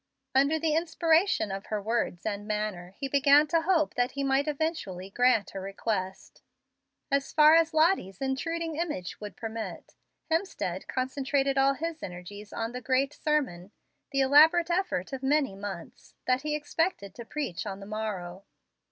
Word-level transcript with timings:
Under 0.33 0.57
the 0.57 0.73
inspiration 0.75 1.51
of 1.51 1.67
her 1.67 1.79
words 1.79 2.25
and 2.25 2.47
manner 2.47 2.95
he 2.97 3.07
began 3.07 3.45
to 3.49 3.61
hope 3.61 3.93
that 3.93 4.13
he 4.13 4.23
might 4.23 4.47
eventually 4.47 5.11
grant 5.11 5.51
her 5.51 5.61
request. 5.61 6.41
As 7.11 7.31
far 7.31 7.53
as 7.53 7.71
Lottie's 7.71 8.17
intruding 8.19 8.77
image 8.77 9.19
would 9.19 9.37
permit, 9.37 9.93
Hemstead 10.31 10.87
concentrated 10.87 11.55
all 11.55 11.75
his 11.75 12.01
energies 12.01 12.51
on 12.51 12.71
the 12.71 12.81
great 12.81 13.13
sermon, 13.13 13.73
the 14.11 14.21
elaborate 14.21 14.71
effort 14.71 15.13
of 15.13 15.21
many 15.21 15.53
months, 15.53 16.15
that 16.25 16.41
he 16.41 16.55
expected 16.55 17.13
to 17.13 17.23
preach 17.23 17.67
on 17.67 17.79
the 17.79 17.85
morrow. 17.85 18.45